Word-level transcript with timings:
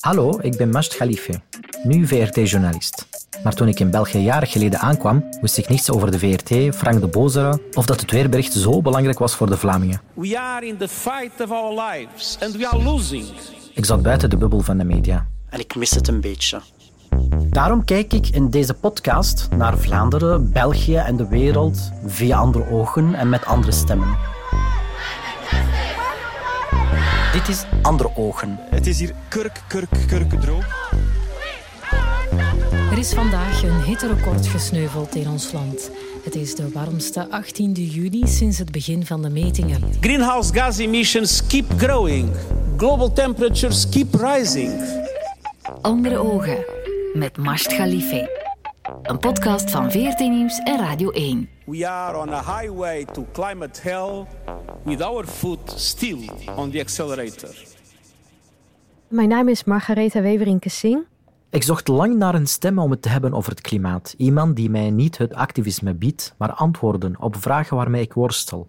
Hallo, 0.00 0.38
ik 0.40 0.56
ben 0.56 0.70
Masht 0.70 0.94
Khalife, 0.96 1.40
nu 1.82 2.06
VRT-journalist. 2.06 3.06
Maar 3.42 3.54
toen 3.54 3.68
ik 3.68 3.80
in 3.80 3.90
België 3.90 4.18
jaren 4.18 4.48
geleden 4.48 4.78
aankwam, 4.78 5.24
wist 5.40 5.58
ik 5.58 5.68
niets 5.68 5.90
over 5.90 6.10
de 6.10 6.18
VRT, 6.18 6.76
Frank 6.76 7.00
de 7.00 7.06
Bozere 7.06 7.60
of 7.74 7.86
dat 7.86 8.00
het 8.00 8.10
weerbericht 8.10 8.52
zo 8.52 8.82
belangrijk 8.82 9.18
was 9.18 9.34
voor 9.34 9.46
de 9.46 9.56
Vlamingen. 9.56 10.00
We 10.14 10.38
are 10.38 10.66
in 10.66 10.76
the 10.76 10.88
fight 10.88 11.40
of 11.40 11.50
our 11.50 11.80
lives 11.80 12.38
and 12.40 12.56
we 12.56 12.68
are 12.68 12.82
losing. 12.82 13.26
Ik 13.74 13.84
zat 13.84 14.02
buiten 14.02 14.30
de 14.30 14.36
bubbel 14.36 14.60
van 14.60 14.78
de 14.78 14.84
media. 14.84 15.26
En 15.48 15.60
ik 15.60 15.74
mis 15.74 15.90
het 15.90 16.08
een 16.08 16.20
beetje. 16.20 16.60
Daarom 17.48 17.84
kijk 17.84 18.12
ik 18.12 18.28
in 18.28 18.50
deze 18.50 18.74
podcast 18.74 19.48
naar 19.56 19.78
Vlaanderen, 19.78 20.52
België 20.52 20.96
en 20.96 21.16
de 21.16 21.28
wereld 21.28 21.92
via 22.06 22.36
andere 22.38 22.70
ogen 22.70 23.14
en 23.14 23.28
met 23.28 23.44
andere 23.44 23.72
stemmen. 23.72 24.16
Dit 27.32 27.48
is 27.48 27.64
Andere 27.82 28.10
Ogen. 28.16 28.58
Het 28.70 28.86
is 28.86 28.98
hier 28.98 29.14
kurk, 29.28 29.60
kurk, 29.68 29.88
kurk 30.06 30.40
droog. 30.40 30.92
Er 32.90 32.98
is 32.98 33.12
vandaag 33.12 33.62
een 33.62 33.82
hitterecord 33.82 34.46
gesneuveld 34.46 35.14
in 35.14 35.28
ons 35.28 35.52
land. 35.52 35.90
Het 36.24 36.34
is 36.34 36.54
de 36.54 36.70
warmste 36.70 37.30
18 37.30 37.72
juli 37.72 38.26
sinds 38.26 38.58
het 38.58 38.72
begin 38.72 39.06
van 39.06 39.22
de 39.22 39.30
metingen. 39.30 39.82
Greenhouse 40.00 40.54
gas 40.54 40.78
emissions 40.78 41.46
keep 41.46 41.64
growing. 41.76 42.30
Global 42.76 43.12
temperatures 43.12 43.88
keep 43.88 44.14
rising. 44.14 44.72
Andere 45.80 46.18
ogen 46.18 46.64
met 47.14 47.36
Masht 47.36 47.66
Khalife. 47.66 48.41
Een 49.00 49.18
podcast 49.18 49.70
van 49.70 49.90
VRT 49.90 50.18
Nieuws 50.18 50.58
en 50.58 50.78
Radio 50.78 51.10
1. 51.10 51.48
We 51.66 51.88
are 51.88 52.18
on 52.18 52.28
a 52.32 52.60
highway 52.60 53.04
to 53.04 53.26
climate 53.32 53.80
hell 53.80 54.26
with 54.84 55.02
our 55.02 55.26
foot 55.26 55.70
still 55.76 56.30
on 56.56 56.70
the 56.70 56.80
accelerator. 56.80 57.64
Mijn 59.08 59.28
naam 59.28 59.48
is 59.48 59.64
Margaretha 59.64 60.20
Wevering-Kessing. 60.20 61.04
Ik 61.50 61.62
zocht 61.62 61.88
lang 61.88 62.16
naar 62.16 62.34
een 62.34 62.46
stem 62.46 62.78
om 62.78 62.90
het 62.90 63.02
te 63.02 63.08
hebben 63.08 63.34
over 63.34 63.50
het 63.50 63.60
klimaat. 63.60 64.14
Iemand 64.16 64.56
die 64.56 64.70
mij 64.70 64.90
niet 64.90 65.18
het 65.18 65.34
activisme 65.34 65.94
biedt, 65.94 66.34
maar 66.38 66.52
antwoorden 66.52 67.20
op 67.20 67.36
vragen 67.36 67.76
waarmee 67.76 68.02
ik 68.02 68.12
worstel. 68.12 68.68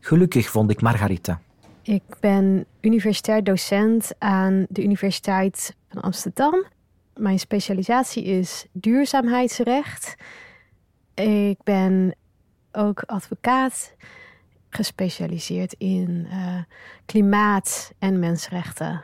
Gelukkig 0.00 0.50
vond 0.50 0.70
ik 0.70 0.80
Margarita. 0.80 1.40
Ik 1.82 2.02
ben 2.20 2.66
universitair 2.80 3.44
docent 3.44 4.14
aan 4.18 4.66
de 4.68 4.82
Universiteit 4.82 5.76
van 5.88 6.02
Amsterdam. 6.02 6.64
Mijn 7.14 7.38
specialisatie 7.38 8.24
is 8.24 8.66
duurzaamheidsrecht. 8.72 10.14
Ik 11.14 11.62
ben 11.62 12.14
ook 12.72 13.02
advocaat, 13.06 13.94
gespecialiseerd 14.68 15.74
in 15.78 16.26
uh, 16.30 16.62
klimaat 17.06 17.92
en 17.98 18.18
mensenrechten. 18.18 19.02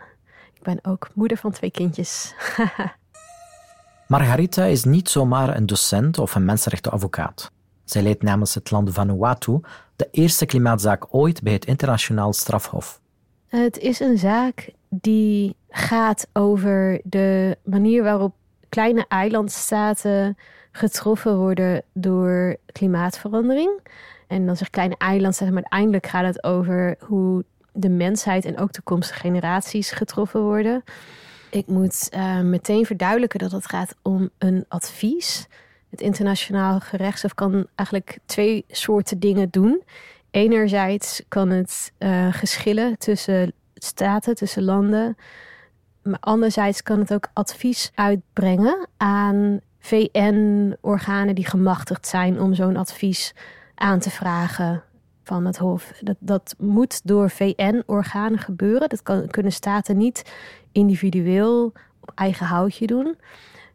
Ik 0.54 0.62
ben 0.62 0.78
ook 0.82 1.08
moeder 1.14 1.36
van 1.36 1.50
twee 1.50 1.70
kindjes. 1.70 2.34
Margarita 4.08 4.64
is 4.64 4.84
niet 4.84 5.08
zomaar 5.08 5.56
een 5.56 5.66
docent 5.66 6.18
of 6.18 6.34
een 6.34 6.44
mensenrechtenadvocaat. 6.44 7.50
Zij 7.84 8.02
leidt 8.02 8.22
namens 8.22 8.54
het 8.54 8.70
land 8.70 8.92
Vanuatu 8.92 9.60
de 9.96 10.08
eerste 10.10 10.46
klimaatzaak 10.46 11.06
ooit 11.14 11.42
bij 11.42 11.52
het 11.52 11.66
internationaal 11.66 12.32
strafhof. 12.32 13.00
Het 13.46 13.78
is 13.78 14.00
een 14.00 14.18
zaak 14.18 14.70
die 14.90 15.56
gaat 15.68 16.28
over 16.32 17.00
de 17.04 17.56
manier 17.64 18.02
waarop 18.02 18.34
kleine 18.68 19.04
eilandstaten 19.08 20.36
getroffen 20.72 21.36
worden 21.36 21.82
door 21.92 22.56
klimaatverandering. 22.72 23.80
En 24.26 24.46
dan 24.46 24.56
zeg 24.56 24.70
kleine 24.70 24.96
eilandstaten, 24.98 25.54
maar 25.54 25.62
uiteindelijk 25.62 26.06
gaat 26.06 26.24
het 26.24 26.44
over 26.44 26.96
hoe 27.00 27.44
de 27.72 27.88
mensheid 27.88 28.44
en 28.44 28.58
ook 28.58 28.70
toekomstige 28.70 29.20
generaties 29.20 29.90
getroffen 29.90 30.42
worden. 30.42 30.84
Ik 31.50 31.66
moet 31.66 32.08
uh, 32.14 32.40
meteen 32.40 32.86
verduidelijken 32.86 33.38
dat 33.38 33.52
het 33.52 33.66
gaat 33.66 33.94
om 34.02 34.30
een 34.38 34.64
advies. 34.68 35.46
Het 35.90 36.00
internationaal 36.00 36.80
gerechtshof 36.80 37.34
kan 37.34 37.66
eigenlijk 37.74 38.18
twee 38.24 38.64
soorten 38.68 39.18
dingen 39.18 39.50
doen. 39.50 39.82
Enerzijds 40.30 41.22
kan 41.28 41.50
het 41.50 41.92
uh, 41.98 42.32
geschillen 42.32 42.98
tussen 42.98 43.52
staten, 43.84 44.34
tussen 44.34 44.62
landen. 44.62 45.16
Maar 46.02 46.20
anderzijds 46.20 46.82
kan 46.82 46.98
het 46.98 47.14
ook 47.14 47.28
advies 47.32 47.90
uitbrengen 47.94 48.88
aan 48.96 49.60
VN-organen 49.78 51.34
die 51.34 51.46
gemachtigd 51.46 52.06
zijn 52.06 52.40
om 52.40 52.54
zo'n 52.54 52.76
advies 52.76 53.34
aan 53.74 53.98
te 53.98 54.10
vragen 54.10 54.82
van 55.22 55.46
het 55.46 55.58
Hof. 55.58 55.92
Dat, 56.00 56.16
dat 56.18 56.54
moet 56.58 57.00
door 57.04 57.30
VN-organen 57.30 58.38
gebeuren. 58.38 58.88
Dat 58.88 59.02
kan, 59.02 59.26
kunnen 59.26 59.52
staten 59.52 59.96
niet 59.96 60.32
individueel 60.72 61.72
op 62.00 62.12
eigen 62.14 62.46
houtje 62.46 62.86
doen. 62.86 63.16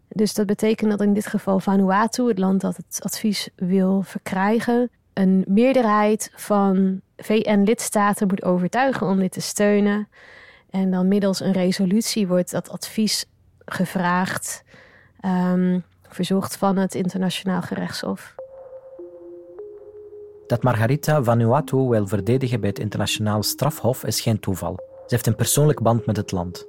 Dus 0.09 0.33
dat 0.33 0.45
betekent 0.45 0.91
dat 0.91 1.01
in 1.01 1.13
dit 1.13 1.27
geval 1.27 1.59
Vanuatu, 1.59 2.27
het 2.27 2.39
land 2.39 2.61
dat 2.61 2.77
het 2.77 2.99
advies 3.01 3.49
wil 3.55 4.01
verkrijgen, 4.01 4.89
een 5.15 5.43
meerderheid 5.47 6.31
van 6.35 7.01
VN-lidstaten 7.17 8.27
moet 8.27 8.43
overtuigen 8.43 9.07
om 9.07 9.19
dit 9.19 9.31
te 9.31 9.41
steunen. 9.41 10.07
En 10.69 10.91
dan 10.91 11.07
middels 11.07 11.39
een 11.39 11.51
resolutie 11.51 12.27
wordt 12.27 12.51
dat 12.51 12.69
advies 12.69 13.25
gevraagd, 13.65 14.63
um, 15.25 15.83
verzocht 16.07 16.57
van 16.57 16.77
het 16.77 16.95
internationaal 16.95 17.61
gerechtshof. 17.61 18.35
Dat 20.47 20.63
Margarita 20.63 21.23
Vanuatu 21.23 21.77
wil 21.77 22.07
verdedigen 22.07 22.59
bij 22.59 22.69
het 22.69 22.79
internationaal 22.79 23.43
strafhof 23.43 24.03
is 24.03 24.21
geen 24.21 24.39
toeval. 24.39 24.75
Ze 24.75 25.13
heeft 25.13 25.27
een 25.27 25.35
persoonlijk 25.35 25.81
band 25.81 26.05
met 26.05 26.17
het 26.17 26.31
land. 26.31 26.67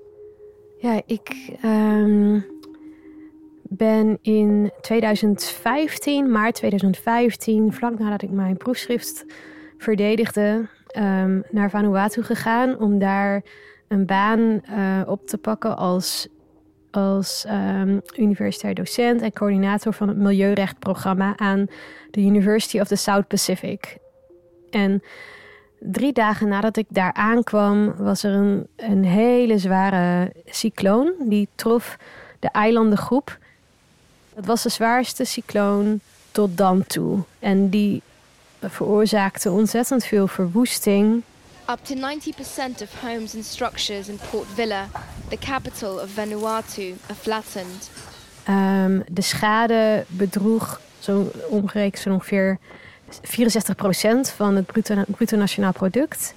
Ja, 0.79 1.03
ik 1.07 1.57
um, 1.65 2.47
ben 3.69 4.19
in 4.23 4.73
2015, 4.81 6.31
maart 6.31 6.55
2015, 6.55 7.73
vlak 7.73 7.99
nadat 7.99 8.23
ik 8.23 8.31
mijn 8.31 8.57
proefschrift 8.57 9.25
verdedigde, 9.79 10.69
um, 10.99 11.43
naar 11.51 11.71
Vanuatu 11.71 12.23
gegaan 12.23 12.79
om 12.79 12.99
daar 12.99 13.43
een 13.89 14.07
baan 14.07 14.41
uh, 14.41 15.01
op 15.07 15.27
te 15.27 15.39
pakken 15.39 15.77
als, 15.77 16.29
als 16.91 17.47
um, 17.49 18.01
universitair 18.17 18.75
docent 18.75 19.23
en 19.23 19.33
coördinator 19.33 19.93
van 19.93 20.09
het 20.09 20.17
milieurechtprogramma 20.17 21.37
aan 21.37 21.67
de 22.11 22.21
University 22.21 22.81
of 22.81 22.89
the 22.89 22.97
South 22.97 23.27
Pacific. 23.27 23.99
En 24.71 25.03
drie 25.81 26.13
dagen 26.13 26.49
nadat 26.49 26.77
ik 26.77 26.87
daar 26.89 27.13
aankwam, 27.13 27.95
was 27.97 28.23
er 28.23 28.33
een, 28.33 28.67
een 28.77 29.05
hele 29.05 29.59
zware 29.59 30.33
cycloon. 30.45 31.13
Die 31.19 31.49
trof 31.55 31.97
de 32.39 32.49
eilandengroep. 32.49 33.39
Het 34.37 34.47
was 34.47 34.63
de 34.63 34.69
zwaarste 34.69 35.25
cycloon 35.25 36.01
tot 36.31 36.57
dan 36.57 36.87
toe. 36.87 37.23
En 37.39 37.69
die 37.69 38.03
veroorzaakte 38.61 39.51
ontzettend 39.51 40.05
veel 40.05 40.27
verwoesting. 40.27 41.23
Up 41.71 41.79
to 41.83 41.95
90% 41.95 41.99
of 42.83 43.01
homes 43.01 43.35
and 43.35 43.45
structures 43.45 44.09
in 44.09 44.19
Port 44.31 44.47
Vila, 44.55 44.89
the 45.29 45.39
capital 45.39 45.95
of 45.95 46.11
Vanuatu, 46.11 46.95
are 47.07 47.15
flattened. 47.21 47.91
Um, 48.49 49.05
de 49.09 49.23
schade 49.23 50.05
bedroeg 50.09 50.81
zo 50.99 51.31
omgerekend 51.49 52.07
ongeveer 52.07 52.59
64% 53.09 54.35
van 54.37 54.57
het 54.57 54.67
bruto, 54.67 55.03
bruto 55.07 55.37
nationaal 55.37 55.73
product 55.73 56.35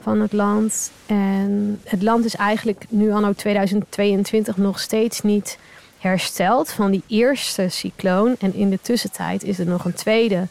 van 0.00 0.20
het 0.20 0.32
land. 0.32 0.90
En 1.06 1.80
het 1.84 2.02
land 2.02 2.24
is 2.24 2.34
eigenlijk 2.34 2.84
nu 2.88 3.12
anno 3.12 3.32
2022 3.32 4.56
nog 4.56 4.80
steeds 4.80 5.20
niet 5.20 5.58
hersteld 5.98 6.70
van 6.70 6.90
die 6.90 7.02
eerste 7.06 7.68
cycloon. 7.68 8.36
En 8.38 8.54
in 8.54 8.70
de 8.70 8.78
tussentijd 8.82 9.42
is 9.42 9.58
er 9.58 9.66
nog 9.66 9.84
een 9.84 9.94
tweede. 9.94 10.46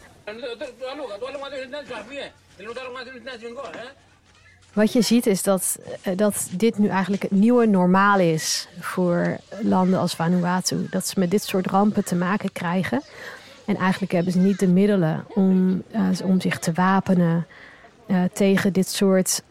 Wat 4.72 4.92
je 4.92 5.02
ziet 5.02 5.26
is 5.26 5.42
dat, 5.42 5.78
dat 6.16 6.48
dit 6.50 6.78
nu 6.78 6.88
eigenlijk 6.88 7.22
het 7.22 7.30
nieuwe 7.30 7.66
normaal 7.66 8.18
is 8.18 8.68
voor 8.80 9.36
landen 9.62 9.98
als 9.98 10.14
Vanuatu. 10.14 10.86
Dat 10.90 11.06
ze 11.06 11.18
met 11.18 11.30
dit 11.30 11.42
soort 11.42 11.66
rampen 11.66 12.04
te 12.04 12.14
maken 12.14 12.52
krijgen. 12.52 13.02
En 13.64 13.76
eigenlijk 13.76 14.12
hebben 14.12 14.32
ze 14.32 14.38
niet 14.38 14.58
de 14.58 14.66
middelen 14.66 15.24
om, 15.28 15.82
uh, 15.94 16.08
om 16.24 16.40
zich 16.40 16.58
te 16.58 16.72
wapenen 16.72 17.46
uh, 18.06 18.22
tegen 18.32 18.72
dit 18.72 18.88
soort 18.88 19.42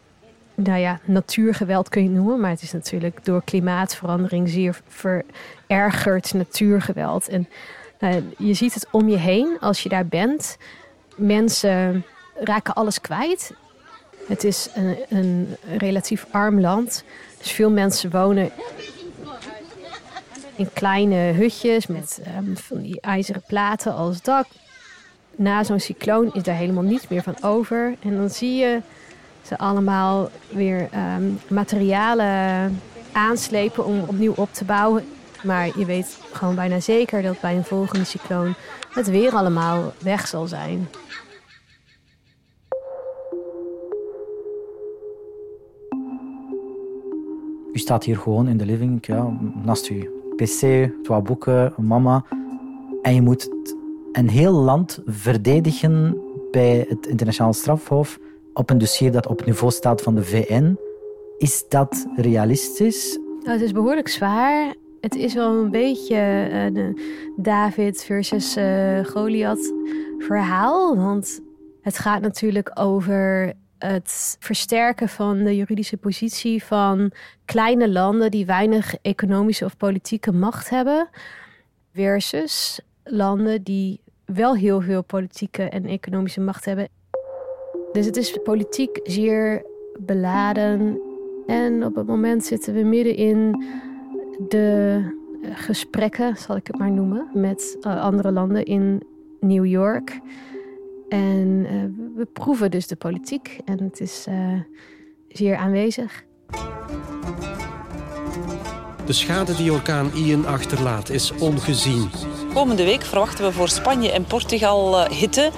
nou 0.56 0.80
ja, 0.80 1.00
natuurgeweld 1.04 1.90
kun 1.90 2.04
je 2.04 2.10
noemen. 2.10 2.40
Maar 2.40 2.50
het 2.50 2.62
is 2.62 2.72
natuurlijk 2.72 3.26
door 3.26 3.44
klimaatverandering 3.44 4.50
zeer 4.50 4.82
verergerd 4.88 6.34
natuurgeweld. 6.34 7.30
En 7.30 7.48
uh, 8.00 8.16
je 8.38 8.54
ziet 8.54 8.74
het 8.74 8.88
om 8.92 9.10
je 9.10 9.18
heen 9.18 9.58
als 9.60 9.84
je 9.84 9.90
daar 9.90 10.06
bent. 10.06 10.58
Mensen 11.16 12.06
raken 12.36 12.74
alles 12.74 13.02
kwijt. 13.02 13.54
Het 14.28 14.44
is 14.44 14.70
een, 14.74 14.98
een 15.10 15.56
relatief 15.78 16.26
arm 16.32 16.60
land. 16.60 17.04
Dus 17.38 17.52
veel 17.52 17.72
mensen 17.72 18.10
wonen 18.10 18.52
in 20.56 20.70
kleine 20.74 21.16
hutjes 21.16 21.88
met 21.88 22.22
um, 22.38 22.58
van 22.58 22.82
die 22.82 23.02
ijzeren 23.02 23.44
platen 23.48 23.94
als 23.94 24.22
dak. 24.22 24.46
Na 25.36 25.64
zo'n 25.64 25.80
cycloon 25.80 26.34
is 26.34 26.44
daar 26.44 26.56
helemaal 26.56 26.84
niets 26.84 27.08
meer 27.08 27.24
van 27.24 27.44
over. 27.44 27.96
En 28.00 28.18
dan 28.18 28.30
zie 28.30 28.56
je 28.56 28.82
ze 29.48 29.58
allemaal 29.58 30.30
weer 30.50 30.88
ehm, 30.92 31.24
materialen 31.48 32.80
aanslepen 33.12 33.86
om 33.86 34.00
opnieuw 34.00 34.34
op 34.36 34.54
te 34.54 34.66
bouwen. 34.66 35.04
Maar 35.44 35.80
je 35.80 35.86
weet 35.86 36.18
gewoon 36.32 36.56
bijna 36.56 36.80
zeker 36.80 37.22
dat 37.22 37.40
bij 37.40 37.56
een 37.56 37.64
volgende 37.64 38.06
cycloon 38.06 38.54
het 38.90 39.08
weer 39.08 39.32
allemaal 39.32 39.94
weg 40.00 40.28
zal 40.28 40.48
zijn. 40.48 40.88
U 47.74 47.78
staat 47.80 48.04
hier 48.04 48.18
gewoon 48.18 48.48
in 48.48 48.58
de 48.58 48.66
living, 48.66 49.06
ja, 49.06 49.38
naast 49.64 49.90
u 49.90 50.10
pc, 50.36 50.58
twee 51.04 51.22
boeken, 51.24 51.74
mama. 51.78 52.24
En 53.02 53.16
je 53.16 53.22
moet 53.22 53.50
een 54.12 54.30
heel 54.30 54.52
land 54.52 55.02
verdedigen 55.06 56.22
bij 56.52 56.86
het 56.90 57.08
internationaal 57.08 57.54
strafhof 57.54 58.20
op 58.56 58.70
een 58.70 58.78
dossier 58.78 59.12
dat 59.12 59.28
op 59.28 59.46
niveau 59.46 59.72
staat 59.72 60.02
van 60.02 60.16
de 60.16 60.24
VN. 60.24 60.78
Is 61.38 61.66
dat 61.70 62.08
realistisch? 62.16 63.20
Nou, 63.40 63.52
het 63.52 63.62
is 63.62 63.72
behoorlijk 63.72 64.08
zwaar. 64.08 64.76
Het 65.02 65.16
is 65.16 65.34
wel 65.34 65.54
een 65.54 65.72
beetje 65.72 66.48
uh, 66.52 66.74
de 66.74 66.94
David 67.38 68.04
versus 68.04 68.58
uh, 68.58 69.06
Goliath 69.06 69.74
verhaal. 70.20 70.98
Want 70.98 71.42
het 71.82 71.98
gaat 71.98 72.22
natuurlijk 72.22 72.72
over 72.74 73.54
het 73.78 74.38
versterken 74.40 75.10
van 75.10 75.44
de 75.44 75.56
juridische 75.56 75.98
positie 75.98 76.64
van 76.64 77.12
kleine 77.46 77.90
landen 77.90 78.32
die 78.32 78.46
weinig 78.46 78.96
economische 79.02 79.66
of 79.66 79.78
politieke 79.78 80.32
macht 80.32 80.70
hebben. 80.70 81.10
Versus 81.94 82.80
landen 83.04 83.64
die 83.64 84.00
wel 84.26 84.56
heel 84.56 84.82
veel 84.82 85.04
politieke 85.04 85.64
en 85.64 85.86
economische 85.86 86.42
macht 86.42 86.66
hebben. 86.66 86.88
Dus 87.96 88.06
het 88.06 88.18
is 88.18 88.38
politiek 88.44 89.00
zeer 89.04 89.66
beladen. 90.00 91.02
En 91.46 91.86
op 91.86 91.96
het 91.96 92.08
moment 92.08 92.46
zitten 92.46 92.74
we 92.74 92.84
midden 92.84 93.16
in 93.16 93.66
de 94.48 95.02
gesprekken, 95.42 96.38
zal 96.38 96.56
ik 96.56 96.68
het 96.68 96.78
maar 96.78 96.92
noemen, 96.92 97.28
met 97.34 97.78
eh, 97.82 98.02
andere 98.02 98.32
landen 98.32 98.66
in 98.66 99.04
New 99.40 99.66
York. 99.66 100.20
En 101.10 101.66
uh, 101.72 101.72
we 102.16 102.26
proeven 102.34 102.72
dus 102.72 102.88
de 102.88 102.96
politiek 102.96 103.60
en 103.66 103.84
het 103.84 104.00
is 104.00 104.26
uh, 104.30 104.60
zeer 105.28 105.56
aanwezig. 105.56 106.26
De 109.06 109.14
schade 109.14 109.56
die 109.56 109.72
orkaan 109.72 110.12
Ian 110.16 110.46
achterlaat 110.46 111.10
is 111.10 111.32
ongezien. 111.32 112.10
Komende 112.56 112.84
week 112.84 113.02
verwachten 113.02 113.46
we 113.46 113.52
voor 113.52 113.70
Spanje 113.70 114.12
en 114.12 114.26
Portugal 114.26 115.00
uh, 115.00 115.18
hitte. 115.18 115.52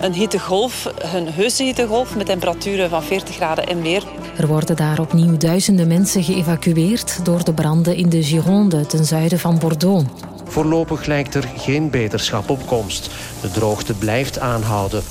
Een 0.00 0.12
hittegolf, 0.12 0.92
een 1.14 1.28
heuse 1.28 1.62
hittegolf 1.62 2.16
met 2.16 2.26
temperaturen 2.26 2.90
van 2.90 3.02
40 3.02 3.34
graden 3.34 3.66
en 3.66 3.80
meer. 3.80 4.04
Er 4.36 4.46
worden 4.46 4.76
daar 4.76 5.00
opnieuw 5.00 5.36
duizenden 5.36 5.88
mensen 5.88 6.22
geëvacueerd 6.22 7.24
door 7.24 7.44
de 7.44 7.52
branden 7.52 7.96
in 7.96 8.08
de 8.08 8.22
Gironde 8.22 8.86
ten 8.86 9.04
zuiden 9.04 9.38
van 9.38 9.58
Bordeaux. 9.58 10.04
Voorlopig 10.44 11.06
lijkt 11.06 11.34
er 11.34 11.48
geen 11.56 11.90
beterschap 11.90 12.50
op 12.50 12.66
komst. 12.66 13.10
De 13.40 13.50
droogte 13.50 13.94
blijft 13.94 14.38
aanhouden. 14.38 15.02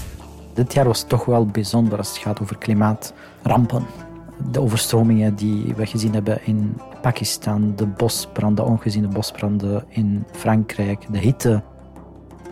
Dit 0.53 0.73
jaar 0.73 0.85
was 0.85 1.03
toch 1.07 1.25
wel 1.25 1.45
bijzonder 1.45 1.97
als 1.97 2.09
het 2.09 2.17
gaat 2.17 2.41
over 2.41 2.57
klimaatrampen. 2.57 4.06
De 4.51 4.61
overstromingen 4.61 5.35
die 5.35 5.73
we 5.75 5.85
gezien 5.85 6.13
hebben 6.13 6.45
in 6.45 6.77
Pakistan, 7.01 7.73
de 7.75 7.85
bosbranden, 7.87 8.65
ongeziene 8.65 9.07
bosbranden 9.07 9.83
in 9.87 10.25
Frankrijk, 10.31 11.05
de 11.11 11.17
hitte. 11.17 11.63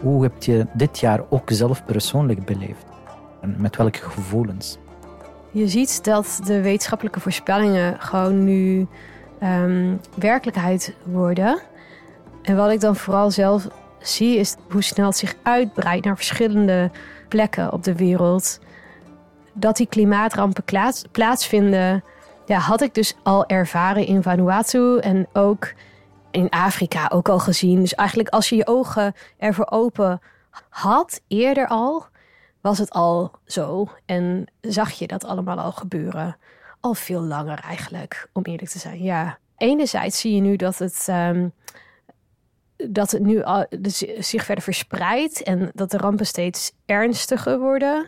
Hoe 0.01 0.23
heb 0.23 0.43
je 0.43 0.67
dit 0.73 0.99
jaar 0.99 1.21
ook 1.29 1.49
zelf 1.51 1.85
persoonlijk 1.85 2.45
beleefd? 2.45 2.85
En 3.41 3.55
met 3.57 3.75
welke 3.75 3.99
gevoelens? 3.99 4.77
Je 5.51 5.67
ziet 5.67 6.03
dat 6.03 6.39
de 6.45 6.61
wetenschappelijke 6.61 7.19
voorspellingen 7.19 7.99
gewoon 7.99 8.43
nu 8.43 8.87
um, 9.43 9.99
werkelijkheid 10.15 10.95
worden. 11.03 11.59
En 12.41 12.55
wat 12.55 12.71
ik 12.71 12.79
dan 12.79 12.95
vooral 12.95 13.31
zelf 13.31 13.67
zie, 13.99 14.37
is 14.37 14.55
hoe 14.69 14.83
snel 14.83 15.05
het 15.05 15.17
zich 15.17 15.35
uitbreidt 15.43 16.05
naar 16.05 16.15
verschillende 16.15 16.91
plekken 17.27 17.73
op 17.73 17.83
de 17.83 17.95
wereld. 17.95 18.59
Dat 19.57 19.77
die 19.77 19.87
klimaatrampen 19.87 20.63
plaatsvinden, 21.11 22.03
ja, 22.45 22.57
had 22.57 22.81
ik 22.81 22.93
dus 22.93 23.15
al 23.23 23.45
ervaren 23.45 24.05
in 24.05 24.23
Vanuatu 24.23 24.99
en 24.99 25.27
ook 25.33 25.73
in 26.31 26.49
Afrika 26.49 27.09
ook 27.13 27.29
al 27.29 27.39
gezien. 27.39 27.79
Dus 27.79 27.95
eigenlijk 27.95 28.29
als 28.29 28.49
je 28.49 28.55
je 28.55 28.67
ogen 28.67 29.13
ervoor 29.37 29.67
open 29.69 30.21
had, 30.69 31.21
eerder 31.27 31.67
al, 31.67 32.05
was 32.61 32.77
het 32.77 32.89
al 32.89 33.31
zo. 33.45 33.87
En 34.05 34.45
zag 34.61 34.91
je 34.91 35.07
dat 35.07 35.25
allemaal 35.25 35.59
al 35.59 35.71
gebeuren. 35.71 36.37
Al 36.79 36.93
veel 36.93 37.21
langer 37.21 37.59
eigenlijk, 37.59 38.29
om 38.33 38.43
eerlijk 38.43 38.69
te 38.69 38.79
zijn. 38.79 39.03
Ja, 39.03 39.37
enerzijds 39.57 40.19
zie 40.19 40.35
je 40.35 40.41
nu 40.41 40.55
dat 40.55 40.77
het... 40.77 41.07
Um, 41.09 41.53
dat 42.77 43.11
het 43.11 43.21
nu 43.21 43.43
zich 44.19 44.43
verder 44.43 44.63
verspreidt 44.63 45.43
en 45.43 45.71
dat 45.73 45.91
de 45.91 45.97
rampen 45.97 46.25
steeds 46.25 46.71
ernstiger 46.85 47.59
worden. 47.59 48.05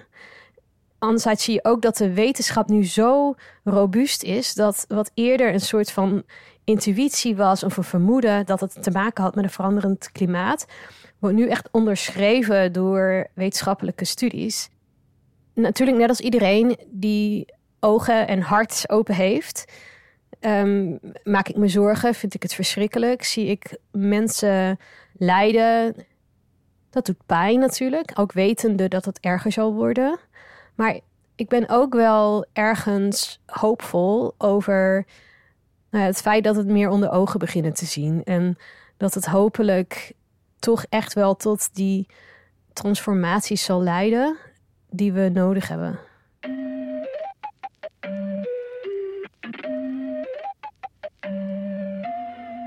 Anderzijds 0.99 1.44
zie 1.44 1.53
je 1.53 1.63
ook 1.63 1.81
dat 1.81 1.97
de 1.97 2.13
wetenschap 2.13 2.67
nu 2.69 2.85
zo 2.85 3.35
robuust 3.63 4.23
is 4.23 4.53
dat 4.53 4.85
wat 4.88 5.11
eerder 5.13 5.53
een 5.53 5.59
soort 5.59 5.91
van 5.91 6.23
intuïtie 6.63 7.35
was 7.35 7.63
of 7.63 7.77
een 7.77 7.83
vermoeden 7.83 8.45
dat 8.45 8.59
het 8.59 8.83
te 8.83 8.91
maken 8.91 9.23
had 9.23 9.35
met 9.35 9.44
een 9.44 9.49
veranderend 9.49 10.11
klimaat, 10.11 10.65
wordt 11.19 11.35
nu 11.35 11.47
echt 11.47 11.69
onderschreven 11.71 12.73
door 12.73 13.27
wetenschappelijke 13.33 14.05
studies. 14.05 14.69
Natuurlijk, 15.53 15.97
net 15.97 16.09
als 16.09 16.19
iedereen 16.19 16.77
die 16.88 17.53
ogen 17.79 18.27
en 18.27 18.41
hart 18.41 18.89
open 18.89 19.15
heeft, 19.15 19.65
Um, 20.39 20.99
maak 21.23 21.47
ik 21.47 21.55
me 21.55 21.67
zorgen? 21.67 22.13
Vind 22.13 22.33
ik 22.33 22.44
het 22.44 22.53
verschrikkelijk? 22.53 23.23
Zie 23.23 23.45
ik 23.45 23.77
mensen 23.91 24.79
lijden? 25.13 25.95
Dat 26.89 27.05
doet 27.05 27.25
pijn 27.25 27.59
natuurlijk, 27.59 28.11
ook 28.15 28.31
wetende 28.31 28.88
dat 28.88 29.05
het 29.05 29.19
erger 29.19 29.51
zal 29.51 29.73
worden. 29.73 30.19
Maar 30.77 31.00
ik 31.35 31.47
ben 31.47 31.69
ook 31.69 31.94
wel 31.94 32.45
ergens 32.53 33.39
hoopvol 33.45 34.33
over 34.38 35.06
nou 35.89 36.06
het 36.06 36.21
feit 36.21 36.44
dat 36.44 36.56
het 36.56 36.68
meer 36.68 36.89
onder 36.89 37.12
ogen 37.12 37.39
beginnen 37.39 37.74
te 37.74 37.85
zien. 37.85 38.24
En 38.24 38.57
dat 38.97 39.13
het 39.13 39.25
hopelijk 39.25 40.13
toch 40.59 40.85
echt 40.89 41.13
wel 41.13 41.35
tot 41.35 41.75
die 41.75 42.07
transformaties 42.74 43.63
zal 43.63 43.81
leiden 43.81 44.38
die 44.89 45.13
we 45.13 45.29
nodig 45.29 45.68
hebben. 45.68 46.00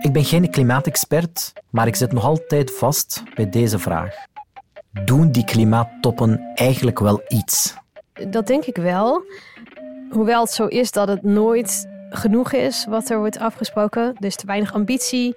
Ik 0.00 0.12
ben 0.12 0.24
geen 0.24 0.50
klimaatexpert, 0.50 1.52
maar 1.70 1.86
ik 1.86 1.96
zit 1.96 2.12
nog 2.12 2.24
altijd 2.24 2.72
vast 2.72 3.22
bij 3.34 3.48
deze 3.48 3.78
vraag. 3.78 4.14
Doen 5.04 5.30
die 5.32 5.44
klimaattoppen 5.44 6.50
eigenlijk 6.54 6.98
wel 6.98 7.22
iets? 7.28 7.79
Dat 8.28 8.46
denk 8.46 8.64
ik 8.64 8.76
wel. 8.76 9.24
Hoewel 10.10 10.40
het 10.40 10.50
zo 10.50 10.66
is 10.66 10.90
dat 10.90 11.08
het 11.08 11.22
nooit 11.22 11.88
genoeg 12.10 12.52
is 12.52 12.86
wat 12.88 13.10
er 13.10 13.18
wordt 13.18 13.38
afgesproken. 13.38 14.16
Is 14.18 14.36
te 14.36 14.46
weinig 14.46 14.74
ambitie 14.74 15.36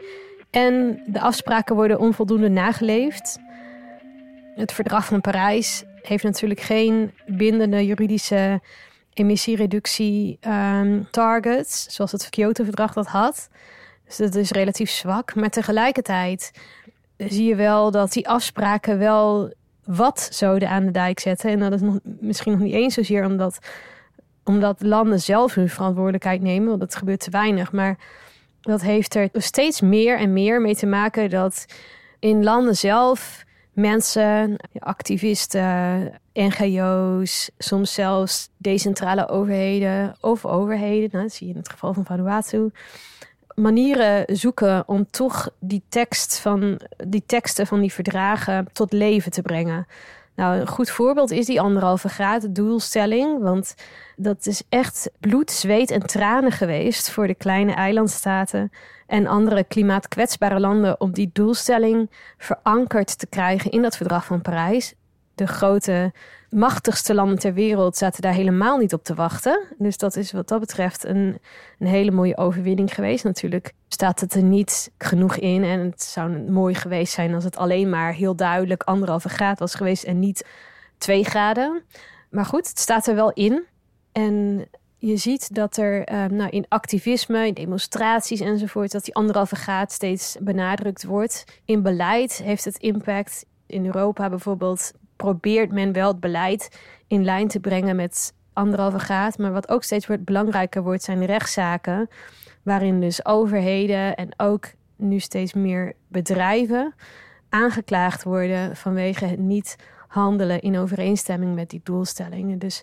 en 0.51 1.03
de 1.05 1.19
afspraken 1.19 1.75
worden 1.75 1.99
onvoldoende 1.99 2.49
nageleefd. 2.49 3.39
Het 4.55 4.71
verdrag 4.71 5.05
van 5.05 5.21
Parijs 5.21 5.83
heeft 6.01 6.23
natuurlijk 6.23 6.59
geen 6.59 7.11
bindende 7.25 7.85
juridische 7.85 8.61
emissiereductie 9.13 10.39
um, 10.47 11.07
targets, 11.11 11.85
zoals 11.89 12.11
het 12.11 12.29
Kyoto-verdrag 12.29 12.93
dat 12.93 13.07
had. 13.07 13.49
Dus 14.05 14.17
dat 14.17 14.35
is 14.35 14.51
relatief 14.51 14.89
zwak. 14.89 15.35
Maar 15.35 15.49
tegelijkertijd 15.49 16.51
zie 17.17 17.45
je 17.45 17.55
wel 17.55 17.91
dat 17.91 18.11
die 18.11 18.29
afspraken 18.29 18.97
wel 18.97 19.53
wat 19.85 20.27
zoden 20.31 20.69
aan 20.69 20.85
de 20.85 20.91
dijk 20.91 21.19
zetten. 21.19 21.49
En 21.49 21.59
dat 21.59 21.73
is 21.73 21.81
nog, 21.81 21.99
misschien 22.03 22.51
nog 22.51 22.61
niet 22.61 22.73
eens 22.73 22.93
zozeer 22.93 23.25
omdat, 23.25 23.59
omdat 24.43 24.81
landen 24.81 25.19
zelf 25.19 25.53
hun 25.53 25.69
verantwoordelijkheid 25.69 26.41
nemen. 26.41 26.67
Want 26.67 26.79
dat 26.79 26.95
gebeurt 26.95 27.19
te 27.19 27.29
weinig. 27.29 27.71
Maar 27.71 27.97
dat 28.61 28.81
heeft 28.81 29.15
er 29.15 29.29
steeds 29.33 29.81
meer 29.81 30.19
en 30.19 30.33
meer 30.33 30.61
mee 30.61 30.75
te 30.75 30.85
maken 30.85 31.29
dat 31.29 31.65
in 32.19 32.43
landen 32.43 32.75
zelf 32.75 33.43
mensen, 33.73 34.55
activisten, 34.79 36.11
NGO's, 36.33 37.49
soms 37.57 37.93
zelfs 37.93 38.49
decentrale 38.57 39.27
overheden 39.27 40.15
of 40.21 40.45
overheden, 40.45 41.09
nou, 41.11 41.23
dat 41.23 41.33
zie 41.33 41.47
je 41.47 41.53
in 41.53 41.59
het 41.59 41.69
geval 41.69 41.93
van 41.93 42.05
Vanuatu, 42.05 42.69
manieren 43.55 44.35
zoeken 44.35 44.83
om 44.87 45.07
toch 45.09 45.49
die, 45.59 45.83
tekst 45.89 46.39
van, 46.39 46.79
die 47.07 47.23
teksten 47.25 47.67
van 47.67 47.79
die 47.79 47.93
verdragen 47.93 48.67
tot 48.73 48.93
leven 48.93 49.31
te 49.31 49.41
brengen. 49.41 49.87
Nou, 50.35 50.59
een 50.59 50.67
goed 50.67 50.89
voorbeeld 50.89 51.31
is 51.31 51.45
die 51.45 51.61
anderhalve 51.61 52.09
graad 52.09 52.55
doelstelling. 52.55 53.41
Want 53.41 53.75
dat 54.15 54.45
is 54.45 54.63
echt 54.69 55.11
bloed, 55.19 55.51
zweet 55.51 55.91
en 55.91 56.05
tranen 56.05 56.51
geweest 56.51 57.09
voor 57.09 57.27
de 57.27 57.35
kleine 57.35 57.73
eilandstaten 57.73 58.71
en 59.07 59.27
andere 59.27 59.63
klimaatkwetsbare 59.63 60.59
landen 60.59 61.01
om 61.01 61.11
die 61.11 61.29
doelstelling 61.33 62.09
verankerd 62.37 63.19
te 63.19 63.27
krijgen 63.27 63.71
in 63.71 63.81
dat 63.81 63.97
verdrag 63.97 64.25
van 64.25 64.41
Parijs. 64.41 64.93
De 65.35 65.47
grote 65.47 66.11
machtigste 66.53 67.13
landen 67.13 67.39
ter 67.39 67.53
wereld 67.53 67.97
zaten 67.97 68.21
daar 68.21 68.33
helemaal 68.33 68.77
niet 68.77 68.93
op 68.93 69.03
te 69.03 69.13
wachten. 69.13 69.63
Dus 69.77 69.97
dat 69.97 70.15
is 70.15 70.31
wat 70.31 70.47
dat 70.47 70.59
betreft 70.59 71.05
een, 71.05 71.39
een 71.79 71.87
hele 71.87 72.11
mooie 72.11 72.37
overwinning 72.37 72.93
geweest. 72.93 73.23
Natuurlijk 73.23 73.73
staat 73.87 74.19
het 74.19 74.33
er 74.33 74.43
niet 74.43 74.91
genoeg 74.97 75.35
in. 75.35 75.63
En 75.63 75.79
het 75.79 76.03
zou 76.03 76.51
mooi 76.51 76.75
geweest 76.75 77.13
zijn 77.13 77.33
als 77.33 77.43
het 77.43 77.57
alleen 77.57 77.89
maar 77.89 78.13
heel 78.13 78.35
duidelijk 78.35 78.83
anderhalve 78.83 79.29
graad 79.29 79.59
was 79.59 79.75
geweest 79.75 80.03
en 80.03 80.19
niet 80.19 80.47
twee 80.97 81.23
graden. 81.23 81.83
Maar 82.29 82.45
goed, 82.45 82.67
het 82.67 82.79
staat 82.79 83.07
er 83.07 83.15
wel 83.15 83.31
in. 83.31 83.63
En 84.11 84.65
je 84.97 85.17
ziet 85.17 85.55
dat 85.55 85.77
er 85.77 86.11
uh, 86.11 86.25
nou, 86.25 86.49
in 86.49 86.65
activisme, 86.67 87.47
in 87.47 87.53
demonstraties 87.53 88.39
enzovoort, 88.39 88.91
dat 88.91 89.03
die 89.03 89.15
anderhalve 89.15 89.55
graad 89.55 89.91
steeds 89.91 90.37
benadrukt 90.39 91.03
wordt. 91.03 91.43
In 91.65 91.81
beleid 91.81 92.41
heeft 92.43 92.65
het 92.65 92.77
impact. 92.77 93.45
In 93.65 93.85
Europa 93.85 94.29
bijvoorbeeld 94.29 94.91
probeert 95.23 95.71
men 95.71 95.91
wel 95.91 96.07
het 96.07 96.19
beleid 96.19 96.79
in 97.07 97.23
lijn 97.23 97.47
te 97.47 97.59
brengen 97.59 97.95
met 97.95 98.33
anderhalve 98.53 98.99
graad. 98.99 99.37
Maar 99.37 99.51
wat 99.51 99.69
ook 99.69 99.83
steeds 99.83 100.07
wordt 100.07 100.23
belangrijker 100.23 100.83
wordt, 100.83 101.03
zijn 101.03 101.25
rechtszaken. 101.25 102.09
Waarin 102.63 103.01
dus 103.01 103.25
overheden 103.25 104.15
en 104.15 104.29
ook 104.37 104.65
nu 104.95 105.19
steeds 105.19 105.53
meer 105.53 105.93
bedrijven 106.07 106.93
aangeklaagd 107.49 108.23
worden 108.23 108.75
vanwege 108.75 109.25
het 109.25 109.39
niet 109.39 109.75
handelen 110.07 110.61
in 110.61 110.77
overeenstemming 110.77 111.55
met 111.55 111.69
die 111.69 111.81
doelstellingen. 111.83 112.59
Dus 112.59 112.81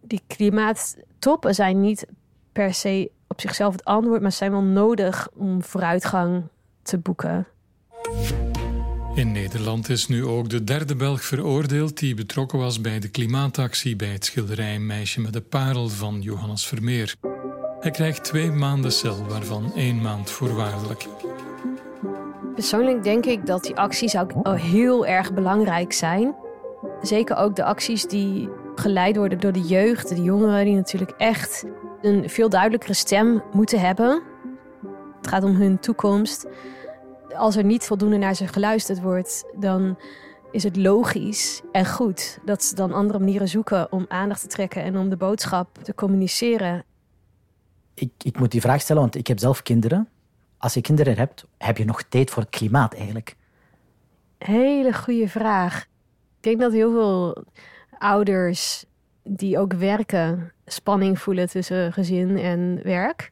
die 0.00 0.22
klimaattoppen 0.26 1.54
zijn 1.54 1.80
niet 1.80 2.06
per 2.52 2.74
se 2.74 3.10
op 3.28 3.40
zichzelf 3.40 3.72
het 3.72 3.84
antwoord, 3.84 4.22
maar 4.22 4.32
zijn 4.32 4.50
wel 4.50 4.62
nodig 4.62 5.28
om 5.34 5.62
vooruitgang 5.62 6.42
te 6.82 6.98
boeken. 6.98 7.46
In 9.18 9.32
Nederland 9.32 9.88
is 9.88 10.08
nu 10.08 10.24
ook 10.24 10.48
de 10.48 10.64
derde 10.64 10.96
Belg 10.96 11.24
veroordeeld 11.24 11.98
die 11.98 12.14
betrokken 12.14 12.58
was 12.58 12.80
bij 12.80 12.98
de 12.98 13.08
klimaatactie 13.08 13.96
bij 13.96 14.08
het 14.08 14.24
schilderij 14.24 14.78
Meisje 14.78 15.20
met 15.20 15.32
de 15.32 15.40
Parel 15.40 15.88
van 15.88 16.20
Johannes 16.20 16.66
Vermeer. 16.66 17.14
Hij 17.80 17.90
krijgt 17.90 18.24
twee 18.24 18.50
maanden 18.50 18.92
cel, 18.92 19.26
waarvan 19.28 19.72
één 19.74 20.02
maand 20.02 20.30
voorwaardelijk. 20.30 21.06
Persoonlijk 22.54 23.02
denk 23.02 23.26
ik 23.26 23.46
dat 23.46 23.62
die 23.62 23.76
acties 23.76 24.16
ook 24.16 24.32
heel 24.58 25.06
erg 25.06 25.34
belangrijk 25.34 25.92
zijn. 25.92 26.34
Zeker 27.02 27.36
ook 27.36 27.56
de 27.56 27.64
acties 27.64 28.04
die 28.04 28.48
geleid 28.74 29.16
worden 29.16 29.40
door 29.40 29.52
de 29.52 29.66
jeugd, 29.66 30.08
de 30.08 30.22
jongeren, 30.22 30.64
die 30.64 30.74
natuurlijk 30.74 31.12
echt 31.16 31.64
een 32.02 32.30
veel 32.30 32.48
duidelijkere 32.48 32.94
stem 32.94 33.42
moeten 33.52 33.80
hebben. 33.80 34.22
Het 35.16 35.28
gaat 35.28 35.44
om 35.44 35.54
hun 35.54 35.78
toekomst. 35.78 36.46
Als 37.36 37.56
er 37.56 37.64
niet 37.64 37.84
voldoende 37.84 38.16
naar 38.16 38.34
ze 38.34 38.46
geluisterd 38.46 39.00
wordt, 39.00 39.44
dan 39.56 39.98
is 40.50 40.62
het 40.62 40.76
logisch 40.76 41.62
en 41.72 41.86
goed 41.86 42.38
dat 42.44 42.64
ze 42.64 42.74
dan 42.74 42.92
andere 42.92 43.18
manieren 43.18 43.48
zoeken 43.48 43.92
om 43.92 44.04
aandacht 44.08 44.40
te 44.40 44.46
trekken 44.46 44.82
en 44.82 44.96
om 44.96 45.08
de 45.08 45.16
boodschap 45.16 45.78
te 45.82 45.94
communiceren. 45.94 46.84
Ik, 47.94 48.10
ik 48.22 48.38
moet 48.38 48.50
die 48.50 48.60
vraag 48.60 48.80
stellen, 48.80 49.02
want 49.02 49.16
ik 49.16 49.26
heb 49.26 49.38
zelf 49.38 49.62
kinderen. 49.62 50.08
Als 50.58 50.74
je 50.74 50.80
kinderen 50.80 51.16
hebt, 51.16 51.46
heb 51.58 51.76
je 51.76 51.84
nog 51.84 52.02
tijd 52.02 52.30
voor 52.30 52.42
het 52.42 52.50
klimaat 52.50 52.94
eigenlijk? 52.94 53.36
Hele 54.38 54.92
goede 54.92 55.28
vraag. 55.28 55.82
Ik 56.36 56.44
denk 56.44 56.60
dat 56.60 56.72
heel 56.72 56.90
veel 56.90 57.44
ouders 57.98 58.84
die 59.22 59.58
ook 59.58 59.72
werken 59.72 60.52
spanning 60.66 61.18
voelen 61.18 61.48
tussen 61.48 61.92
gezin 61.92 62.38
en 62.38 62.80
werk. 62.82 63.30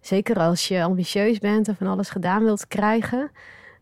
Zeker 0.00 0.38
als 0.38 0.68
je 0.68 0.82
ambitieus 0.82 1.38
bent 1.38 1.68
en 1.68 1.76
van 1.76 1.86
alles 1.86 2.10
gedaan 2.10 2.44
wilt 2.44 2.66
krijgen. 2.66 3.30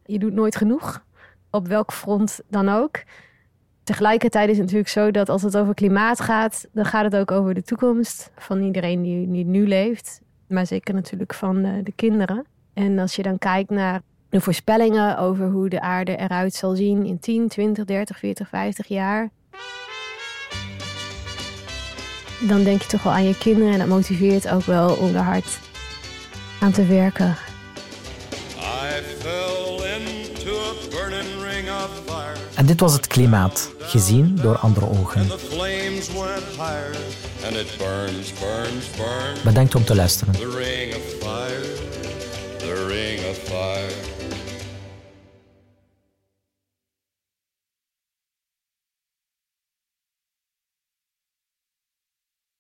Je 0.05 0.19
doet 0.19 0.33
nooit 0.33 0.57
genoeg, 0.57 1.05
op 1.51 1.69
welk 1.69 1.93
front 1.93 2.41
dan 2.49 2.69
ook. 2.69 3.03
Tegelijkertijd 3.85 4.49
is 4.49 4.57
het 4.57 4.65
natuurlijk 4.65 4.91
zo 4.91 5.11
dat 5.11 5.29
als 5.29 5.43
het 5.43 5.57
over 5.57 5.75
klimaat 5.75 6.21
gaat, 6.21 6.69
dan 6.73 6.85
gaat 6.85 7.05
het 7.05 7.17
ook 7.17 7.31
over 7.31 7.55
de 7.55 7.63
toekomst 7.63 8.31
van 8.37 8.63
iedereen 8.63 9.03
die, 9.03 9.45
nu 9.45 9.67
leeft. 9.67 10.21
Maar 10.47 10.67
zeker 10.67 10.95
natuurlijk 10.95 11.35
van 11.35 11.63
de, 11.63 11.83
de 11.83 11.93
kinderen. 11.93 12.45
En 12.75 12.99
als 12.99 13.17
je 13.17 13.23
dan 13.23 13.39
kijkt 13.39 13.71
naar 13.71 14.01
de 14.29 14.41
voorspellingen 14.41 15.19
over 15.19 15.51
hoe 15.51 15.69
de 15.69 15.81
aarde 15.81 16.17
eruit 16.17 16.55
zal 16.55 16.75
zien 16.75 17.05
in 17.05 17.19
10, 17.19 17.49
20, 17.49 17.85
30, 17.85 18.19
40, 18.19 18.49
50 18.49 18.87
jaar. 18.87 19.31
Dan 22.49 22.65
denk 22.65 22.83
je 22.83 22.89
toch 22.89 23.03
wel 23.03 23.13
aan 23.13 23.25
je 23.25 23.39
kinderen 23.39 23.73
en 23.73 23.79
dat 23.79 23.89
motiveert 23.89 24.49
ook 24.49 24.63
wel 24.63 24.97
om 24.97 25.15
er 25.15 25.21
hard 25.21 25.59
aan 26.61 26.73
te 26.73 26.87
werken. 26.87 27.37
En 32.55 32.67
dit 32.67 32.81
was 32.81 32.93
het 32.93 33.07
klimaat, 33.07 33.73
gezien 33.79 34.39
door 34.43 34.59
andere 34.59 34.89
ogen. 34.89 35.27
Bedankt 39.45 39.75
om 39.75 39.85
te 39.85 39.95
luisteren. 39.95 40.35